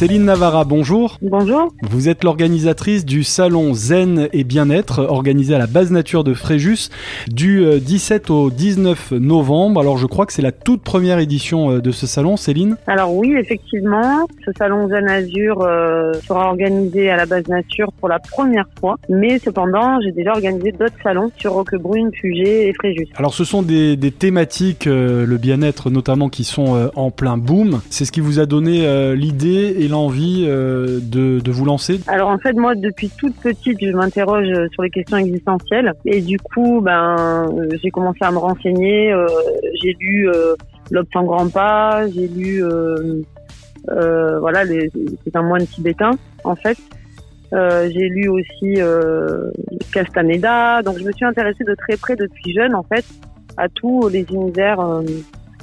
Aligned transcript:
Céline 0.00 0.24
Navarra, 0.24 0.64
bonjour. 0.64 1.18
Bonjour. 1.20 1.74
Vous 1.82 2.08
êtes 2.08 2.24
l'organisatrice 2.24 3.04
du 3.04 3.22
salon 3.22 3.74
Zen 3.74 4.30
et 4.32 4.44
Bien-être 4.44 5.00
organisé 5.00 5.54
à 5.54 5.58
la 5.58 5.66
base 5.66 5.90
nature 5.90 6.24
de 6.24 6.32
Fréjus 6.32 6.88
du 7.30 7.66
17 7.78 8.30
euh, 8.30 8.32
au 8.32 8.50
19 8.50 9.12
novembre. 9.12 9.78
Alors 9.78 9.98
je 9.98 10.06
crois 10.06 10.24
que 10.24 10.32
c'est 10.32 10.40
la 10.40 10.52
toute 10.52 10.80
première 10.80 11.18
édition 11.18 11.70
euh, 11.70 11.80
de 11.82 11.90
ce 11.90 12.06
salon, 12.06 12.38
Céline 12.38 12.78
Alors 12.86 13.14
oui, 13.14 13.34
effectivement, 13.38 14.26
ce 14.42 14.52
salon 14.56 14.88
Zen 14.88 15.06
Azur 15.06 15.60
euh, 15.60 16.14
sera 16.26 16.48
organisé 16.48 17.10
à 17.10 17.16
la 17.16 17.26
base 17.26 17.46
nature 17.48 17.92
pour 18.00 18.08
la 18.08 18.20
première 18.20 18.68
fois. 18.80 18.96
Mais 19.10 19.38
cependant, 19.38 20.00
j'ai 20.00 20.12
déjà 20.12 20.32
organisé 20.32 20.72
d'autres 20.72 20.96
salons 21.02 21.30
sur 21.36 21.52
Roquebrune, 21.52 22.10
Puget 22.10 22.68
et 22.68 22.72
Fréjus. 22.72 23.08
Alors 23.16 23.34
ce 23.34 23.44
sont 23.44 23.60
des, 23.60 23.98
thématiques, 24.18 24.86
le 24.86 25.36
bien-être 25.36 25.90
notamment, 25.90 26.30
qui 26.30 26.44
sont 26.44 26.90
en 26.96 27.10
plein 27.10 27.36
boom. 27.36 27.82
C'est 27.90 28.06
ce 28.06 28.12
qui 28.12 28.20
vous 28.20 28.40
a 28.40 28.46
donné 28.46 29.14
l'idée 29.14 29.76
et 29.78 29.89
l'envie 29.90 30.46
euh, 30.48 31.00
de, 31.02 31.40
de, 31.40 31.50
vous 31.52 31.64
lancer 31.64 32.00
Alors 32.06 32.28
en 32.28 32.38
fait, 32.38 32.54
moi, 32.54 32.74
depuis 32.74 33.10
toute 33.10 33.34
petite, 33.36 33.78
je 33.80 33.90
m'interroge 33.92 34.48
sur 34.72 34.82
les 34.82 34.90
questions 34.90 35.18
existentielles. 35.18 35.92
Et 36.06 36.20
du 36.20 36.38
coup, 36.38 36.80
ben, 36.80 37.46
j'ai 37.82 37.90
commencé 37.90 38.18
à 38.22 38.30
me 38.30 38.38
renseigner. 38.38 39.12
Euh, 39.12 39.26
j'ai 39.82 39.94
lu 40.00 40.30
euh, 40.30 40.54
en 41.14 41.24
grand 41.24 41.48
pas, 41.52 42.08
j'ai 42.08 42.28
lu... 42.28 42.62
voilà, 43.86 44.64
c'est 45.24 45.36
un 45.36 45.42
moine 45.42 45.66
tibétain, 45.66 46.12
en 46.44 46.56
fait. 46.56 46.78
j'ai 47.52 48.08
lu 48.08 48.28
aussi 48.28 48.78
Castaneda, 49.92 50.82
donc 50.82 50.98
je 50.98 51.04
me 51.04 51.12
suis 51.12 51.24
intéressée 51.24 51.64
de 51.64 51.74
très 51.74 51.96
près 51.96 52.16
depuis 52.16 52.52
jeune 52.52 52.74
en 52.74 52.82
fait 52.82 53.04
à 53.56 53.68
tous 53.68 54.08
les 54.08 54.24
univers 54.32 54.80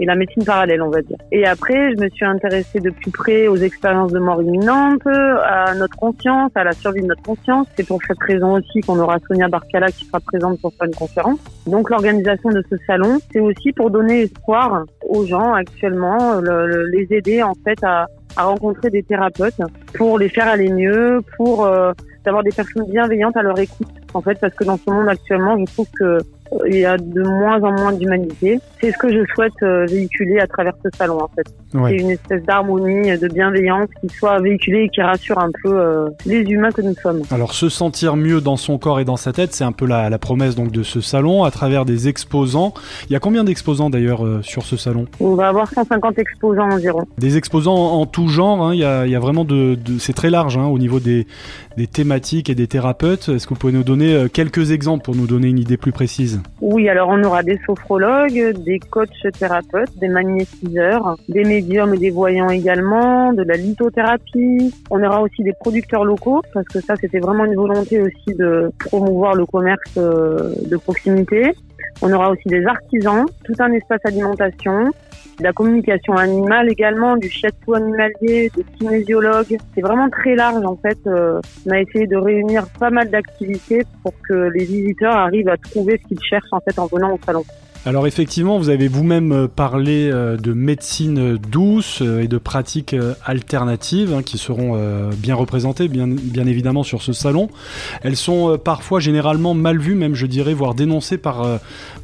et 0.00 0.06
la 0.06 0.14
médecine 0.14 0.44
parallèle, 0.44 0.82
on 0.82 0.90
va 0.90 1.02
dire. 1.02 1.16
Et 1.32 1.46
après, 1.46 1.92
je 1.94 2.02
me 2.02 2.08
suis 2.10 2.24
intéressée 2.24 2.80
de 2.80 2.90
plus 2.90 3.10
près 3.10 3.48
aux 3.48 3.56
expériences 3.56 4.12
de 4.12 4.18
mort 4.18 4.42
imminente, 4.42 5.06
à 5.06 5.74
notre 5.74 5.96
conscience, 5.96 6.50
à 6.54 6.64
la 6.64 6.72
survie 6.72 7.02
de 7.02 7.06
notre 7.06 7.22
conscience. 7.22 7.66
C'est 7.76 7.86
pour 7.86 8.00
cette 8.06 8.20
raison 8.20 8.54
aussi 8.54 8.80
qu'on 8.80 8.98
aura 8.98 9.18
Sonia 9.26 9.48
Barcala 9.48 9.88
qui 9.88 10.04
sera 10.04 10.20
présente 10.20 10.60
pour 10.60 10.72
faire 10.74 10.86
une 10.86 10.94
conférence. 10.94 11.38
Donc 11.66 11.90
l'organisation 11.90 12.50
de 12.50 12.62
ce 12.70 12.76
salon, 12.86 13.18
c'est 13.32 13.40
aussi 13.40 13.72
pour 13.72 13.90
donner 13.90 14.22
espoir 14.22 14.84
aux 15.08 15.24
gens 15.26 15.52
actuellement, 15.52 16.40
les 16.40 17.06
aider 17.10 17.42
en 17.42 17.54
fait 17.64 17.82
à, 17.82 18.06
à, 18.36 18.44
rencontrer 18.44 18.90
des 18.90 19.02
thérapeutes, 19.02 19.60
pour 19.94 20.18
les 20.18 20.28
faire 20.28 20.48
aller 20.48 20.70
mieux, 20.70 21.20
pour 21.36 21.64
euh, 21.64 21.92
avoir 22.28 22.42
des 22.42 22.50
personnes 22.50 22.84
bienveillantes 22.88 23.36
à 23.36 23.42
leur 23.42 23.58
écoute. 23.58 23.88
En 24.14 24.22
fait, 24.22 24.38
parce 24.40 24.54
que 24.54 24.64
dans 24.64 24.76
ce 24.76 24.90
monde 24.90 25.08
actuellement, 25.08 25.56
je 25.58 25.64
trouve 25.72 25.88
que 25.98 26.18
il 26.66 26.76
y 26.76 26.84
a 26.84 26.96
de 26.96 27.22
moins 27.22 27.62
en 27.62 27.72
moins 27.72 27.92
d'humanité. 27.92 28.60
C'est 28.80 28.92
ce 28.92 28.98
que 28.98 29.12
je 29.12 29.24
souhaite 29.34 29.52
euh, 29.62 29.86
véhiculer 29.86 30.38
à 30.38 30.46
travers 30.46 30.74
ce 30.84 30.88
salon 30.96 31.20
en 31.20 31.28
fait. 31.28 31.46
C'est 31.72 31.96
une 31.96 32.10
espèce 32.10 32.42
d'harmonie, 32.44 33.16
de 33.18 33.28
bienveillance 33.28 33.88
qui 34.00 34.08
soit 34.14 34.38
véhiculée 34.40 34.84
et 34.84 34.88
qui 34.88 35.02
rassure 35.02 35.38
un 35.38 35.50
peu 35.62 35.78
euh, 35.78 36.08
les 36.24 36.40
humains 36.40 36.70
que 36.70 36.82
nous 36.82 36.94
sommes. 36.94 37.22
Alors 37.30 37.52
se 37.52 37.68
sentir 37.68 38.16
mieux 38.16 38.40
dans 38.40 38.56
son 38.56 38.78
corps 38.78 39.00
et 39.00 39.04
dans 39.04 39.16
sa 39.16 39.32
tête, 39.32 39.52
c'est 39.52 39.64
un 39.64 39.72
peu 39.72 39.86
la, 39.86 40.08
la, 40.08 40.18
promesse 40.18 40.54
donc 40.54 40.70
de 40.70 40.82
ce 40.82 41.00
salon 41.00 41.44
à 41.44 41.50
travers 41.50 41.84
des 41.84 42.08
exposants. 42.08 42.72
Il 43.08 43.12
y 43.12 43.16
a 43.16 43.20
combien 43.20 43.44
d'exposants 43.44 43.90
d'ailleurs 43.90 44.24
euh, 44.24 44.40
sur 44.42 44.64
ce 44.64 44.76
salon? 44.76 45.06
On 45.20 45.34
va 45.34 45.48
avoir 45.48 45.68
150 45.68 46.18
exposants 46.18 46.70
environ. 46.70 47.04
Des 47.18 47.36
exposants 47.36 47.74
en, 47.74 48.06
tout 48.06 48.28
genre, 48.28 48.62
hein. 48.62 48.74
il, 48.74 48.80
y 48.80 48.84
a, 48.84 49.06
il, 49.06 49.12
y 49.12 49.16
a, 49.16 49.20
vraiment 49.20 49.44
de, 49.44 49.74
de 49.74 49.98
c'est 49.98 50.14
très 50.14 50.30
large 50.30 50.56
hein, 50.56 50.66
au 50.66 50.78
niveau 50.78 51.00
des, 51.00 51.26
des 51.76 51.86
thématiques 51.86 52.48
et 52.48 52.54
des 52.54 52.66
thérapeutes. 52.66 53.28
Est-ce 53.28 53.46
que 53.46 53.50
vous 53.50 53.60
pouvez 53.60 53.72
nous 53.72 53.84
donner 53.84 54.26
quelques 54.32 54.70
exemples 54.70 55.04
pour 55.04 55.14
nous 55.14 55.26
donner 55.26 55.48
une 55.48 55.58
idée 55.58 55.76
plus 55.76 55.92
précise? 55.92 56.37
Oui, 56.60 56.88
alors 56.88 57.08
on 57.10 57.22
aura 57.22 57.42
des 57.42 57.58
sophrologues, 57.64 58.54
des 58.64 58.78
coachs 58.78 59.10
thérapeutes, 59.38 59.96
des 59.98 60.08
magnétiseurs, 60.08 61.16
des 61.28 61.44
médiums 61.44 61.94
et 61.94 61.98
des 61.98 62.10
voyants 62.10 62.50
également, 62.50 63.32
de 63.32 63.42
la 63.42 63.56
lithothérapie. 63.56 64.74
On 64.90 65.02
aura 65.02 65.22
aussi 65.22 65.42
des 65.42 65.52
producteurs 65.52 66.04
locaux 66.04 66.42
parce 66.52 66.66
que 66.66 66.80
ça 66.80 66.94
c'était 66.96 67.20
vraiment 67.20 67.44
une 67.44 67.54
volonté 67.54 68.00
aussi 68.00 68.36
de 68.36 68.70
promouvoir 68.78 69.34
le 69.34 69.46
commerce 69.46 69.94
euh, 69.96 70.54
de 70.68 70.76
proximité. 70.76 71.54
On 72.02 72.12
aura 72.12 72.30
aussi 72.30 72.48
des 72.48 72.64
artisans, 72.66 73.26
tout 73.44 73.54
un 73.58 73.72
espace 73.72 74.00
alimentation, 74.04 74.90
de 75.38 75.44
la 75.44 75.52
communication 75.52 76.14
animale 76.14 76.70
également, 76.70 77.16
du 77.16 77.28
château 77.30 77.74
animalier, 77.74 78.50
des 78.56 78.64
kinésiologues. 78.76 79.56
C'est 79.74 79.80
vraiment 79.80 80.10
très 80.10 80.34
large 80.34 80.64
en 80.64 80.76
fait. 80.76 80.98
Euh, 81.06 81.40
on 81.66 81.70
a 81.70 81.80
essayé 81.80 82.06
de 82.06 82.16
réunir 82.16 82.66
pas 82.78 82.90
mal 82.90 83.08
d'activités 83.08 83.82
pour 84.02 84.12
que 84.28 84.50
les 84.54 84.64
visiteurs 84.64 85.14
arrivent 85.14 85.48
à 85.48 85.56
trouver 85.56 86.00
ce 86.02 86.08
qu'ils 86.08 86.24
cherchent 86.24 86.52
en 86.52 86.60
fait 86.60 86.78
en 86.78 86.86
venant 86.86 87.14
au 87.14 87.18
salon. 87.24 87.44
Alors 87.88 88.06
effectivement, 88.06 88.58
vous 88.58 88.68
avez 88.68 88.86
vous-même 88.86 89.32
euh, 89.32 89.48
parlé 89.48 90.10
euh, 90.12 90.36
de 90.36 90.52
médecine 90.52 91.38
douce 91.38 92.02
euh, 92.02 92.20
et 92.20 92.28
de 92.28 92.36
pratiques 92.36 92.94
alternatives 93.24 94.12
hein, 94.12 94.20
qui 94.22 94.36
seront 94.36 94.78
bien 95.16 95.34
représentées, 95.34 95.88
bien, 95.88 96.06
évidemment, 96.46 96.82
sur 96.82 97.00
ce 97.00 97.14
salon. 97.14 97.48
Elles 98.02 98.16
sont 98.16 98.58
parfois 98.58 99.00
généralement 99.00 99.54
mal 99.54 99.78
vues, 99.78 99.94
même 99.94 100.14
je 100.14 100.26
dirais, 100.26 100.52
voire 100.52 100.74
dénoncées 100.74 101.16
par, 101.16 101.46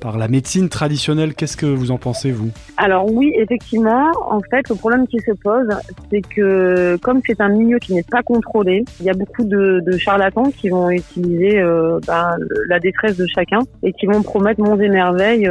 par 0.00 0.16
la 0.16 0.28
médecine 0.28 0.68
traditionnelle. 0.68 1.34
Qu'est-ce 1.34 1.56
que 1.56 1.66
vous 1.66 1.90
en 1.90 1.98
pensez, 1.98 2.30
vous? 2.30 2.50
Alors 2.76 3.12
oui, 3.12 3.32
effectivement, 3.36 4.10
en 4.28 4.40
fait, 4.50 4.68
le 4.68 4.76
problème 4.76 5.06
qui 5.06 5.18
se 5.20 5.32
pose, 5.32 5.68
c'est 6.10 6.22
que 6.22 6.96
comme 7.02 7.20
c'est 7.26 7.40
un 7.40 7.48
milieu 7.48 7.78
qui 7.78 7.94
n'est 7.94 8.02
pas 8.02 8.22
contrôlé, 8.22 8.84
il 9.00 9.06
y 9.06 9.10
a 9.10 9.14
beaucoup 9.14 9.44
de, 9.44 9.82
charlatans 9.98 10.50
qui 10.50 10.70
vont 10.70 10.90
utiliser 10.90 11.62
ben, 12.06 12.36
la 12.68 12.80
détresse 12.80 13.16
de 13.16 13.26
chacun 13.34 13.60
et 13.82 13.92
qui 13.92 14.06
vont 14.06 14.22
promettre 14.22 14.60
monts 14.60 14.80
et 14.80 14.88
merveilles 14.88 15.48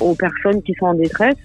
aux 0.00 0.14
personnes 0.14 0.62
qui 0.62 0.74
sont 0.74 0.86
en 0.86 0.94
détresse. 0.94 1.36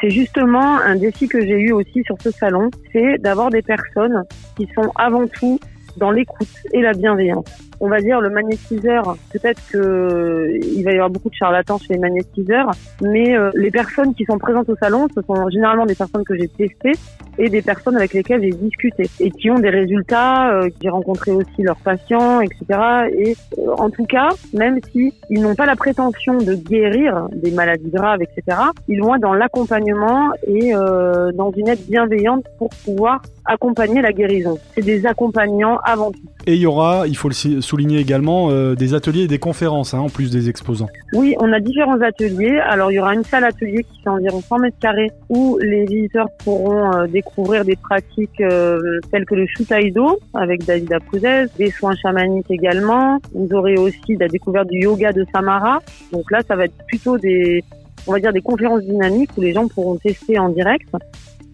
C'est 0.00 0.10
justement 0.10 0.78
un 0.78 0.96
défi 0.96 1.28
que 1.28 1.40
j'ai 1.40 1.58
eu 1.60 1.72
aussi 1.72 2.02
sur 2.04 2.16
ce 2.22 2.30
salon, 2.30 2.70
c'est 2.92 3.18
d'avoir 3.18 3.50
des 3.50 3.62
personnes 3.62 4.24
qui 4.56 4.68
sont 4.74 4.90
avant 4.96 5.26
tout 5.26 5.58
dans 5.96 6.10
l'écoute 6.10 6.48
et 6.72 6.80
la 6.80 6.92
bienveillance 6.92 7.69
on 7.80 7.88
va 7.88 8.00
dire, 8.00 8.20
le 8.20 8.28
magnétiseur, 8.28 9.16
peut-être 9.32 9.60
que 9.72 10.60
il 10.62 10.84
va 10.84 10.90
y 10.92 10.94
avoir 10.94 11.10
beaucoup 11.10 11.30
de 11.30 11.34
charlatans 11.34 11.78
chez 11.78 11.94
les 11.94 11.98
magnétiseurs, 11.98 12.70
mais 13.00 13.34
euh, 13.34 13.50
les 13.54 13.70
personnes 13.70 14.14
qui 14.14 14.24
sont 14.24 14.38
présentes 14.38 14.68
au 14.68 14.76
salon, 14.76 15.08
ce 15.14 15.22
sont 15.22 15.48
généralement 15.48 15.86
des 15.86 15.94
personnes 15.94 16.24
que 16.24 16.36
j'ai 16.36 16.48
testées 16.48 16.92
et 17.38 17.48
des 17.48 17.62
personnes 17.62 17.96
avec 17.96 18.12
lesquelles 18.12 18.42
j'ai 18.42 18.50
discuté 18.50 19.08
et 19.18 19.30
qui 19.30 19.50
ont 19.50 19.58
des 19.58 19.70
résultats. 19.70 20.52
Euh, 20.52 20.68
j'ai 20.82 20.90
rencontré 20.90 21.30
aussi 21.30 21.62
leurs 21.62 21.78
patients, 21.78 22.40
etc. 22.40 23.08
Et 23.16 23.36
euh, 23.58 23.74
en 23.78 23.88
tout 23.88 24.04
cas, 24.04 24.28
même 24.52 24.78
si 24.92 25.14
ils 25.30 25.40
n'ont 25.40 25.54
pas 25.54 25.66
la 25.66 25.76
prétention 25.76 26.36
de 26.36 26.54
guérir 26.54 27.28
des 27.32 27.50
maladies 27.50 27.90
graves, 27.90 28.20
etc., 28.20 28.58
ils 28.88 29.00
vont 29.00 29.14
être 29.14 29.22
dans 29.22 29.34
l'accompagnement 29.34 30.32
et 30.46 30.72
dans 30.72 31.50
une 31.52 31.68
aide 31.68 31.80
bienveillante 31.88 32.44
pour 32.58 32.70
pouvoir 32.84 33.22
accompagner 33.46 34.02
la 34.02 34.12
guérison. 34.12 34.58
C'est 34.74 34.84
des 34.84 35.06
accompagnants 35.06 35.78
avant 35.84 36.12
tout. 36.12 36.20
Et 36.50 36.54
il 36.54 36.62
y 36.62 36.66
aura, 36.66 37.06
il 37.06 37.16
faut 37.16 37.28
le 37.28 37.60
souligner 37.60 38.00
également, 38.00 38.50
euh, 38.50 38.74
des 38.74 38.92
ateliers 38.94 39.22
et 39.22 39.28
des 39.28 39.38
conférences, 39.38 39.94
hein, 39.94 40.00
en 40.00 40.08
plus 40.08 40.32
des 40.32 40.48
exposants. 40.48 40.88
Oui, 41.12 41.36
on 41.38 41.52
a 41.52 41.60
différents 41.60 42.00
ateliers. 42.00 42.58
Alors, 42.58 42.90
il 42.90 42.96
y 42.96 42.98
aura 42.98 43.14
une 43.14 43.22
salle 43.22 43.44
atelier 43.44 43.84
qui 43.84 44.02
fait 44.02 44.10
environ 44.10 44.40
100 44.40 44.58
mètres 44.58 44.76
carrés 44.80 45.12
où 45.28 45.58
les 45.62 45.84
visiteurs 45.84 46.26
pourront 46.42 46.92
euh, 46.92 47.06
découvrir 47.06 47.64
des 47.64 47.76
pratiques 47.76 48.40
euh, 48.40 48.98
telles 49.12 49.26
que 49.26 49.36
le 49.36 49.46
shutaido 49.46 50.18
avec 50.34 50.64
David 50.64 50.92
Apouzès, 50.92 51.46
des 51.56 51.70
soins 51.70 51.94
chamaniques 51.94 52.50
également. 52.50 53.20
Vous 53.32 53.54
aurez 53.54 53.76
aussi 53.78 54.16
la 54.18 54.26
découverte 54.26 54.66
du 54.66 54.80
yoga 54.80 55.12
de 55.12 55.24
Samara. 55.32 55.78
Donc 56.10 56.32
là, 56.32 56.40
ça 56.48 56.56
va 56.56 56.64
être 56.64 56.74
plutôt 56.88 57.16
des, 57.16 57.62
on 58.08 58.12
va 58.12 58.18
dire 58.18 58.32
des 58.32 58.42
conférences 58.42 58.82
dynamiques 58.82 59.30
où 59.36 59.40
les 59.40 59.52
gens 59.52 59.68
pourront 59.68 59.98
tester 59.98 60.36
en 60.36 60.48
direct 60.48 60.88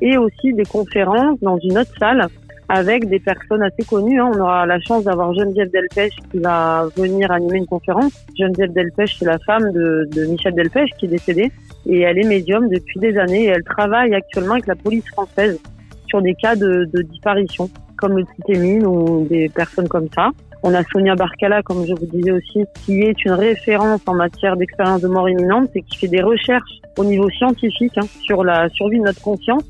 et 0.00 0.16
aussi 0.16 0.54
des 0.54 0.64
conférences 0.64 1.38
dans 1.40 1.58
une 1.58 1.76
autre 1.76 1.92
salle 1.98 2.26
avec 2.68 3.08
des 3.08 3.20
personnes 3.20 3.62
assez 3.62 3.84
connues. 3.84 4.20
Hein. 4.20 4.30
On 4.34 4.40
aura 4.40 4.66
la 4.66 4.80
chance 4.80 5.04
d'avoir 5.04 5.32
Geneviève 5.34 5.70
Delpech 5.70 6.12
qui 6.30 6.38
va 6.38 6.86
venir 6.96 7.30
animer 7.30 7.58
une 7.58 7.66
conférence. 7.66 8.12
Geneviève 8.38 8.72
Delpech, 8.72 9.16
c'est 9.18 9.24
la 9.24 9.38
femme 9.38 9.72
de, 9.72 10.08
de, 10.12 10.26
Michel 10.26 10.54
Delpech 10.54 10.90
qui 10.98 11.06
est 11.06 11.08
décédé 11.08 11.50
et 11.86 12.00
elle 12.00 12.18
est 12.18 12.28
médium 12.28 12.68
depuis 12.68 12.98
des 13.00 13.16
années 13.18 13.44
et 13.44 13.48
elle 13.48 13.64
travaille 13.64 14.14
actuellement 14.14 14.54
avec 14.54 14.66
la 14.66 14.74
police 14.74 15.06
française 15.08 15.60
sur 16.08 16.22
des 16.22 16.34
cas 16.34 16.56
de, 16.56 16.88
de 16.92 17.02
disparition 17.02 17.68
comme 17.96 18.16
le 18.16 18.24
titémine 18.36 18.86
ou 18.86 19.26
des 19.28 19.48
personnes 19.48 19.88
comme 19.88 20.08
ça. 20.14 20.30
On 20.62 20.74
a 20.74 20.82
Sonia 20.84 21.14
Barcala, 21.14 21.62
comme 21.62 21.86
je 21.86 21.92
vous 21.92 22.06
disais 22.06 22.32
aussi, 22.32 22.64
qui 22.84 23.02
est 23.02 23.24
une 23.24 23.32
référence 23.32 24.00
en 24.06 24.14
matière 24.14 24.56
d'expérience 24.56 25.00
de 25.00 25.08
mort 25.08 25.28
imminente 25.28 25.70
et 25.74 25.82
qui 25.82 25.98
fait 25.98 26.08
des 26.08 26.22
recherches 26.22 26.80
au 26.98 27.04
niveau 27.04 27.30
scientifique 27.30 27.96
hein, 27.96 28.06
sur 28.22 28.42
la 28.42 28.68
survie 28.70 28.98
de 28.98 29.04
notre 29.04 29.20
conscience 29.20 29.62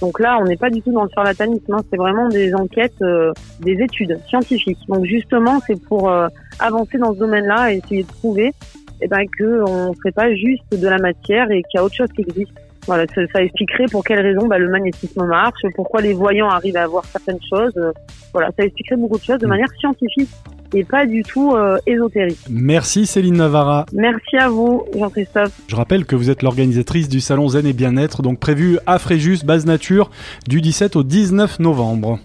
donc 0.00 0.18
là, 0.18 0.38
on 0.40 0.44
n'est 0.44 0.56
pas 0.56 0.70
du 0.70 0.80
tout 0.80 0.92
dans 0.92 1.04
le 1.04 1.10
charlatanisme, 1.14 1.74
hein. 1.74 1.82
c'est 1.90 1.96
vraiment 1.96 2.28
des 2.28 2.54
enquêtes, 2.54 3.00
euh, 3.02 3.32
des 3.60 3.82
études 3.82 4.18
scientifiques. 4.28 4.78
Donc 4.88 5.04
justement, 5.04 5.60
c'est 5.66 5.80
pour 5.80 6.10
euh, 6.10 6.28
avancer 6.58 6.98
dans 6.98 7.12
ce 7.12 7.18
domaine-là 7.18 7.72
et 7.72 7.78
essayer 7.78 8.02
de 8.02 8.08
prouver 8.08 8.52
eh 9.02 9.08
ben, 9.08 9.24
qu'on 9.38 9.90
ne 9.90 9.94
ferait 9.94 10.12
pas 10.12 10.34
juste 10.34 10.64
de 10.72 10.88
la 10.88 10.98
matière 10.98 11.50
et 11.50 11.62
qu'il 11.62 11.76
y 11.76 11.78
a 11.78 11.84
autre 11.84 11.94
chose 11.94 12.10
qui 12.14 12.22
existe. 12.22 12.52
Voilà, 12.86 13.04
ça, 13.14 13.20
ça 13.32 13.42
expliquerait 13.42 13.86
pour 13.90 14.02
quelles 14.02 14.20
raisons 14.20 14.46
bah, 14.46 14.58
le 14.58 14.70
magnétisme 14.70 15.26
marche, 15.26 15.60
pourquoi 15.74 16.00
les 16.00 16.14
voyants 16.14 16.48
arrivent 16.48 16.78
à 16.78 16.86
voir 16.86 17.04
certaines 17.04 17.40
choses. 17.48 17.76
Euh, 17.76 17.92
voilà, 18.32 18.50
ça 18.56 18.64
expliquerait 18.64 18.96
beaucoup 18.96 19.18
de 19.18 19.22
choses 19.22 19.38
de 19.38 19.46
manière 19.46 19.70
scientifique 19.78 20.30
et 20.74 20.84
pas 20.84 21.06
du 21.06 21.22
tout 21.22 21.54
euh, 21.54 21.78
ésotérique. 21.86 22.38
Merci 22.48 23.06
Céline 23.06 23.36
Navarra. 23.36 23.86
Merci 23.92 24.36
à 24.36 24.48
vous, 24.48 24.84
Jean-Christophe. 24.96 25.52
Je 25.68 25.76
rappelle 25.76 26.04
que 26.04 26.16
vous 26.16 26.30
êtes 26.30 26.42
l'organisatrice 26.42 27.08
du 27.08 27.20
salon 27.20 27.48
Zen 27.48 27.66
et 27.66 27.72
Bien-être, 27.72 28.22
donc 28.22 28.38
prévu 28.38 28.78
à 28.86 28.98
Fréjus, 28.98 29.44
base 29.44 29.66
nature, 29.66 30.10
du 30.48 30.60
17 30.60 30.96
au 30.96 31.02
19 31.02 31.60
novembre. 31.60 32.18